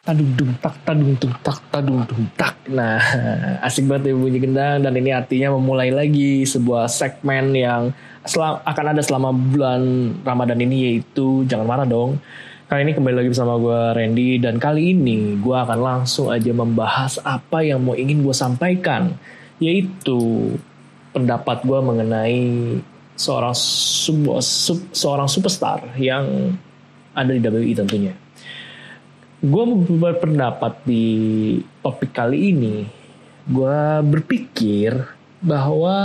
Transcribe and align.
tadung 0.00 0.32
dung 0.32 0.52
tak 0.64 0.74
tadung 0.88 1.12
dung 1.20 1.34
tak 1.44 1.60
tadung 1.68 2.00
dung 2.08 2.24
tak 2.32 2.56
nah 2.72 2.96
asik 3.68 3.84
banget 3.84 4.10
ya 4.10 4.14
bunyi 4.16 4.38
gendang 4.40 4.80
dan 4.80 4.96
ini 4.96 5.12
artinya 5.12 5.52
memulai 5.52 5.92
lagi 5.92 6.48
sebuah 6.48 6.88
segmen 6.88 7.52
yang 7.52 7.92
selam, 8.24 8.60
akan 8.64 8.86
ada 8.96 9.02
selama 9.04 9.30
bulan 9.32 10.12
Ramadan 10.24 10.60
ini 10.60 10.76
yaitu 10.92 11.44
jangan 11.48 11.66
marah 11.68 11.88
dong. 11.88 12.20
Kali 12.70 12.86
ini 12.86 12.94
kembali 12.94 13.16
lagi 13.18 13.30
bersama 13.34 13.58
gue 13.58 13.80
Randy 13.98 14.38
dan 14.38 14.62
kali 14.62 14.94
ini 14.94 15.34
gue 15.42 15.56
akan 15.58 15.78
langsung 15.82 16.30
aja 16.30 16.54
membahas 16.54 17.18
apa 17.26 17.66
yang 17.66 17.82
mau 17.82 17.98
ingin 17.98 18.22
gue 18.22 18.30
sampaikan 18.30 19.10
yaitu 19.58 20.54
pendapat 21.10 21.66
gue 21.66 21.78
mengenai 21.82 22.42
seorang 23.18 23.52
sebuah 23.58 24.38
seorang 24.94 25.26
superstar 25.26 25.82
yang 25.98 26.54
ada 27.10 27.34
di 27.34 27.42
WWE 27.42 27.74
tentunya 27.74 28.14
gue 29.40 29.64
berpendapat 29.96 30.84
di 30.84 31.04
topik 31.80 32.12
kali 32.12 32.52
ini 32.52 32.84
gue 33.48 33.80
berpikir 34.04 35.08
bahwa 35.40 35.96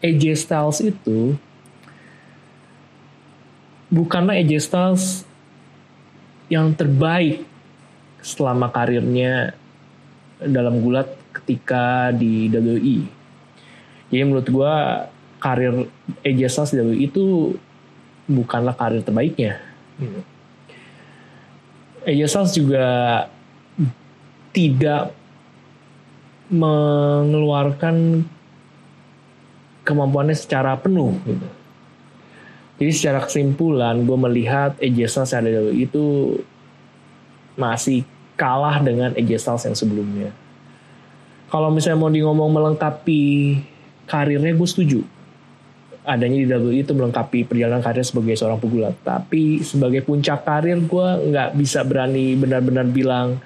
AJ 0.00 0.48
Styles 0.48 0.80
itu 0.80 1.36
bukanlah 3.92 4.40
AJ 4.40 4.64
Styles 4.64 5.04
yang 6.48 6.72
terbaik 6.72 7.44
selama 8.24 8.72
karirnya 8.72 9.52
dalam 10.40 10.80
gulat 10.80 11.12
ketika 11.36 12.16
di 12.16 12.48
WWE. 12.48 12.98
Jadi 14.08 14.22
menurut 14.24 14.48
gue 14.48 14.74
karir 15.36 15.84
AJ 16.24 16.40
Styles 16.48 16.72
di 16.72 16.80
WWE 16.80 16.98
itu 17.12 17.24
bukanlah 18.24 18.72
karir 18.72 19.04
terbaiknya. 19.04 19.60
Gitu 20.00 20.35
AJ 22.06 22.20
Styles 22.30 22.54
juga 22.54 22.86
tidak 24.54 25.10
mengeluarkan 26.46 28.22
kemampuannya 29.82 30.38
secara 30.38 30.78
penuh 30.78 31.18
gitu. 31.26 31.46
Jadi 32.76 32.92
secara 32.92 33.18
kesimpulan 33.24 34.06
gue 34.06 34.18
melihat 34.20 34.78
AJ 34.78 34.98
Styles 35.10 35.32
yang 35.34 35.42
ada 35.50 35.72
itu 35.74 36.04
masih 37.58 38.06
kalah 38.38 38.78
dengan 38.78 39.10
AJ 39.18 39.42
Styles 39.42 39.66
yang 39.66 39.76
sebelumnya. 39.76 40.30
Kalau 41.50 41.74
misalnya 41.74 41.98
mau 41.98 42.12
di 42.12 42.22
ngomong 42.22 42.50
melengkapi 42.54 43.22
karirnya 44.06 44.54
gue 44.54 44.68
setuju 44.68 45.00
adanya 46.06 46.38
di 46.38 46.46
WWE 46.46 46.86
itu 46.86 46.94
melengkapi 46.94 47.44
perjalanan 47.44 47.82
karir 47.82 48.06
sebagai 48.06 48.38
seorang 48.38 48.62
pegulat. 48.62 48.94
Tapi 49.02 49.60
sebagai 49.66 50.06
puncak 50.06 50.46
karir 50.46 50.78
gue 50.78 51.08
nggak 51.34 51.58
bisa 51.58 51.82
berani 51.82 52.38
benar-benar 52.38 52.86
bilang 52.86 53.42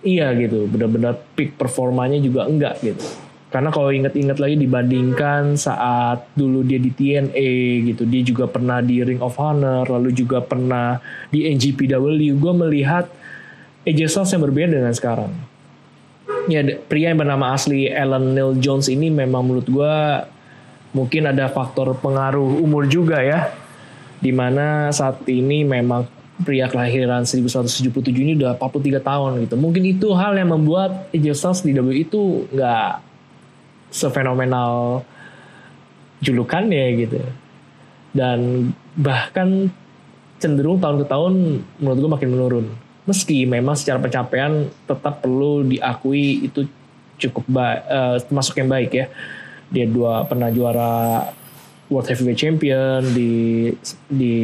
iya 0.00 0.32
gitu, 0.32 0.64
benar-benar 0.66 1.20
peak 1.36 1.60
performanya 1.60 2.16
juga 2.16 2.48
enggak 2.48 2.80
gitu. 2.80 3.04
Karena 3.46 3.70
kalau 3.70 3.94
inget-inget 3.94 4.36
lagi 4.42 4.56
dibandingkan 4.58 5.54
saat 5.54 6.28
dulu 6.34 6.66
dia 6.66 6.82
di 6.82 6.90
TNA 6.90 7.52
gitu, 7.88 8.02
dia 8.04 8.22
juga 8.26 8.50
pernah 8.50 8.82
di 8.82 9.00
Ring 9.00 9.22
of 9.22 9.38
Honor, 9.38 9.86
lalu 9.86 10.10
juga 10.12 10.42
pernah 10.42 10.98
di 11.30 11.46
NGPW, 11.54 12.36
gue 12.36 12.52
melihat 12.66 13.06
AJ 13.86 14.10
Styles 14.10 14.34
yang 14.34 14.42
berbeda 14.50 14.68
dengan 14.76 14.94
sekarang. 14.94 15.32
Ya, 16.50 16.62
pria 16.90 17.10
yang 17.14 17.18
bernama 17.22 17.54
asli 17.54 17.90
Alan 17.90 18.34
Neil 18.34 18.58
Jones 18.58 18.90
ini 18.90 19.10
memang 19.10 19.46
menurut 19.46 19.66
gue 19.66 19.94
mungkin 20.96 21.28
ada 21.28 21.52
faktor 21.52 21.92
pengaruh 22.00 22.64
umur 22.64 22.88
juga 22.88 23.20
ya 23.20 23.52
di 24.16 24.32
mana 24.32 24.88
saat 24.88 25.20
ini 25.28 25.60
memang 25.60 26.08
pria 26.40 26.68
kelahiran 26.72 27.24
1977 27.28 28.12
ini 28.16 28.32
udah 28.36 28.56
43 28.56 29.00
tahun 29.00 29.30
gitu. 29.44 29.54
Mungkin 29.60 29.84
itu 29.84 30.08
hal 30.16 30.36
yang 30.36 30.56
membuat 30.56 31.12
AJ 31.12 31.36
Styles 31.36 31.60
di 31.64 31.72
WWE 31.76 31.96
itu 32.00 32.48
nggak 32.52 32.90
sefenomenal 33.92 35.04
julukannya 36.24 36.84
gitu. 37.04 37.20
Dan 38.16 38.72
bahkan 38.96 39.68
cenderung 40.40 40.80
tahun 40.80 41.04
ke 41.04 41.06
tahun 41.08 41.32
menurut 41.80 41.98
gue 42.00 42.10
makin 42.20 42.30
menurun. 42.32 42.66
Meski 43.04 43.44
memang 43.44 43.76
secara 43.76 44.00
pencapaian 44.00 44.68
tetap 44.88 45.24
perlu 45.24 45.64
diakui 45.64 46.48
itu 46.48 46.68
cukup 47.16 47.44
baik 47.48 47.80
uh, 47.88 48.16
termasuk 48.28 48.60
yang 48.60 48.68
baik 48.68 48.92
ya 48.92 49.06
dia 49.70 49.86
dua 49.88 50.26
pernah 50.26 50.50
juara 50.50 51.26
World 51.90 52.08
Heavyweight 52.10 52.38
Champion 52.38 53.00
di 53.14 53.70
di 54.10 54.34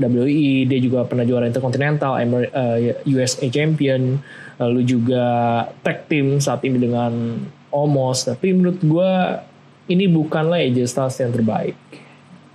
WWE 0.00 0.64
dia 0.64 0.80
juga 0.80 1.04
pernah 1.04 1.28
juara 1.28 1.44
Intercontinental 1.44 2.16
Amer, 2.16 2.48
uh, 2.50 2.78
eh, 2.80 2.96
USA 3.12 3.46
Champion. 3.52 4.16
Lalu 4.56 4.80
juga 4.84 5.24
tag 5.84 6.08
team 6.08 6.40
saat 6.40 6.64
ini 6.64 6.80
dengan 6.80 7.36
Omos. 7.68 8.28
Tapi 8.28 8.56
menurut 8.56 8.80
gue 8.80 9.12
ini 9.92 10.08
bukanlah 10.08 10.60
AJ 10.60 10.88
Styles 10.88 11.16
yang 11.20 11.32
terbaik. 11.32 11.76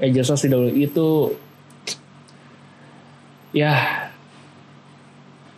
AJ 0.01 0.16
Styles 0.25 0.44
di 0.45 0.50
WWE 0.50 0.73
itu 0.73 1.07
ya 3.53 3.73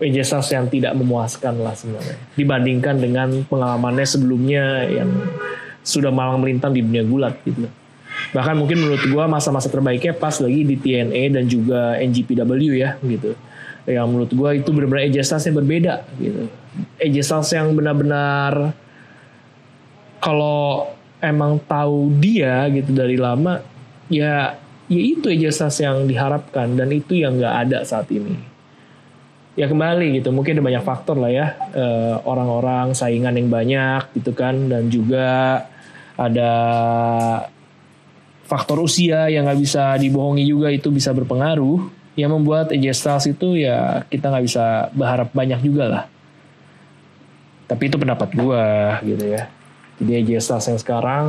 AJ 0.04 0.18
Styles 0.28 0.50
yang 0.52 0.66
tidak 0.68 0.94
memuaskan 0.96 1.64
lah 1.64 1.72
sebenarnya. 1.72 2.20
Dibandingkan 2.36 2.96
dengan 3.00 3.30
pengalamannya 3.48 4.08
sebelumnya 4.08 4.88
yang 4.92 5.10
sudah 5.88 6.12
malang 6.12 6.44
melintang 6.44 6.76
di 6.76 6.84
dunia 6.84 7.08
gulat 7.08 7.40
gitu. 7.48 7.72
Bahkan 8.36 8.56
mungkin 8.60 8.78
menurut 8.84 9.04
gue 9.08 9.24
masa-masa 9.30 9.72
terbaiknya 9.72 10.12
pas 10.12 10.36
lagi 10.44 10.62
di 10.68 10.76
TNA 10.76 11.24
dan 11.32 11.44
juga 11.48 11.96
NGPW 12.02 12.52
ya 12.76 13.00
gitu. 13.00 13.38
Yang 13.88 14.08
menurut 14.12 14.32
gue 14.36 14.50
itu 14.60 14.70
benar-benar 14.76 15.08
AJ 15.08 15.18
Styles 15.24 15.46
yang 15.48 15.58
berbeda 15.64 15.94
gitu. 16.20 16.42
AJ 17.00 17.16
Styles 17.24 17.52
yang 17.56 17.68
benar-benar 17.72 18.76
kalau 20.20 20.92
emang 21.24 21.62
tahu 21.64 22.12
dia 22.20 22.68
gitu 22.68 22.92
dari 22.92 23.16
lama 23.16 23.64
ya 24.12 24.60
ya 24.92 25.02
itu 25.02 25.32
AJ 25.32 25.44
Styles 25.56 25.80
yang 25.80 25.98
diharapkan 26.04 26.76
dan 26.76 26.92
itu 26.92 27.16
yang 27.16 27.40
nggak 27.40 27.56
ada 27.70 27.80
saat 27.88 28.12
ini. 28.12 28.36
Ya 29.56 29.72
kembali 29.72 30.20
gitu. 30.20 30.36
Mungkin 30.36 30.60
ada 30.60 30.64
banyak 30.68 30.84
faktor 30.84 31.16
lah 31.16 31.32
ya 31.32 31.56
eh, 31.72 32.16
orang-orang 32.28 32.92
saingan 32.92 33.40
yang 33.40 33.48
banyak 33.48 34.04
gitu 34.20 34.36
kan 34.36 34.68
dan 34.68 34.92
juga 34.92 35.64
ada 36.18 36.52
faktor 38.50 38.82
usia 38.82 39.30
yang 39.30 39.46
nggak 39.46 39.62
bisa 39.62 39.94
dibohongi 40.02 40.48
juga 40.50 40.74
itu 40.74 40.90
bisa 40.90 41.14
berpengaruh. 41.14 41.94
Yang 42.18 42.32
membuat 42.34 42.74
AJ 42.74 42.98
Styles 42.98 43.30
itu 43.30 43.62
ya 43.62 44.02
kita 44.10 44.34
nggak 44.34 44.46
bisa 44.50 44.90
berharap 44.98 45.30
banyak 45.38 45.62
juga 45.62 45.86
lah. 45.86 46.04
Tapi 47.70 47.94
itu 47.94 48.02
pendapat 48.02 48.34
gue 48.34 48.66
gitu 49.14 49.26
ya. 49.38 49.46
Jadi 50.02 50.12
AJ 50.26 50.30
Styles 50.42 50.68
yang 50.74 50.80
sekarang 50.82 51.26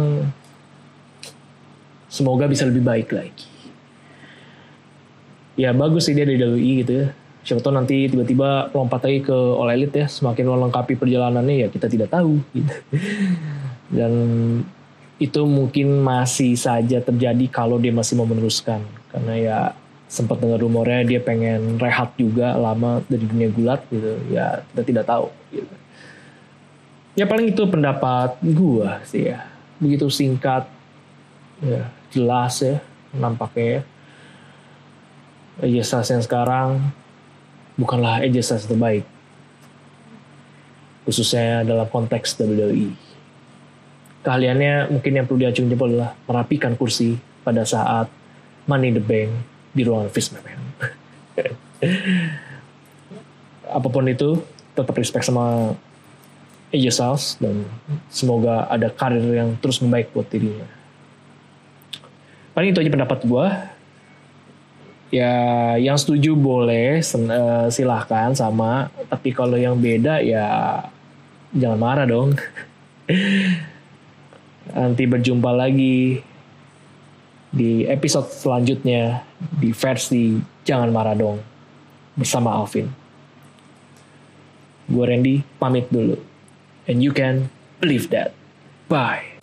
semoga 2.09 2.49
bisa 2.49 2.65
lebih 2.65 2.81
baik 2.81 3.13
lagi. 3.13 3.49
Ya 5.61 5.77
bagus 5.77 6.09
sih 6.09 6.17
dia 6.17 6.25
dari 6.25 6.41
WWE 6.41 6.73
gitu 6.87 6.93
ya. 7.05 7.07
Siapa 7.45 7.61
tahu 7.61 7.75
nanti 7.77 8.09
tiba-tiba 8.09 8.73
lompat 8.73 9.05
lagi 9.05 9.21
ke 9.27 9.37
All 9.37 9.69
Elite 9.69 10.05
ya. 10.05 10.07
Semakin 10.09 10.49
melengkapi 10.49 10.97
perjalanannya 10.97 11.67
ya 11.67 11.69
kita 11.69 11.85
tidak 11.91 12.09
tahu 12.09 12.41
gitu. 12.57 12.75
Dan 13.97 14.13
itu 15.19 15.43
mungkin 15.43 15.99
masih 15.99 16.55
saja 16.55 17.03
terjadi 17.03 17.45
kalau 17.51 17.77
dia 17.79 17.91
masih 17.91 18.15
mau 18.15 18.27
meneruskan. 18.27 18.83
Karena 19.11 19.35
ya 19.35 19.59
sempat 20.07 20.39
dengar 20.39 20.63
rumornya 20.63 21.05
dia 21.05 21.21
pengen 21.21 21.77
rehat 21.77 22.15
juga 22.15 22.55
lama 22.55 23.03
dari 23.11 23.27
dunia 23.27 23.51
gulat 23.51 23.83
gitu. 23.91 24.15
Ya 24.31 24.63
kita 24.73 24.83
tidak 24.87 25.05
tahu 25.11 25.27
gitu. 25.51 25.75
ya 27.19 27.27
paling 27.27 27.51
itu 27.51 27.63
pendapat 27.67 28.39
gua 28.55 29.03
sih 29.03 29.35
ya. 29.35 29.43
Begitu 29.83 30.07
singkat 30.07 30.71
ya 31.59 31.91
jelas 32.15 32.63
ya 32.63 32.79
nampaknya 33.13 33.83
Ejesas 35.59 36.07
yang 36.15 36.23
sekarang 36.23 36.95
bukanlah 37.75 38.23
Ejesas 38.23 38.71
terbaik 38.71 39.03
khususnya 41.03 41.67
dalam 41.67 41.89
konteks 41.89 42.39
WWE 42.39 43.08
keahliannya 44.29 44.93
mungkin 44.93 45.13
yang 45.17 45.25
perlu 45.25 45.41
diacung 45.41 45.73
jempol 45.73 45.89
adalah 45.89 46.13
merapikan 46.29 46.77
kursi 46.77 47.17
pada 47.41 47.65
saat 47.65 48.13
Money 48.69 48.93
the 48.93 49.01
Bank 49.01 49.33
di 49.73 49.89
ruangan 49.89 50.13
Vince 50.13 50.37
McMahon. 50.37 50.61
Apa 53.73 53.89
pun 53.89 54.05
itu, 54.05 54.37
tetap 54.77 54.93
respect 55.01 55.25
sama 55.25 55.73
Styles 56.69 57.41
dan 57.41 57.65
semoga 58.13 58.69
ada 58.69 58.93
karir 58.93 59.25
yang 59.33 59.57
terus 59.65 59.81
membaik 59.81 60.13
buat 60.13 60.29
dirinya. 60.29 60.69
Paling 62.53 62.77
itu 62.77 62.85
aja 62.85 62.93
pendapat 62.93 63.25
gue. 63.25 63.47
Ya, 65.09 65.33
yang 65.81 65.97
setuju 65.97 66.37
boleh 66.37 67.01
uh, 67.01 67.73
silahkan 67.73 68.37
sama, 68.37 68.93
tapi 69.09 69.33
kalau 69.33 69.57
yang 69.57 69.81
beda 69.81 70.21
ya 70.21 70.45
jangan 71.57 71.81
marah 71.81 72.05
dong. 72.05 72.37
Nanti 74.75 75.09
berjumpa 75.09 75.51
lagi 75.55 76.21
di 77.49 77.89
episode 77.89 78.29
selanjutnya 78.29 79.25
di 79.41 79.73
versi 79.73 80.37
Jangan 80.65 80.91
Marah 80.93 81.17
Dong 81.17 81.39
bersama 82.13 82.53
Alvin. 82.53 82.89
Gue 84.89 85.05
Randy 85.05 85.41
pamit 85.57 85.89
dulu. 85.89 86.17
And 86.89 87.05
you 87.05 87.13
can 87.13 87.53
believe 87.81 88.09
that. 88.13 88.33
Bye. 88.89 89.38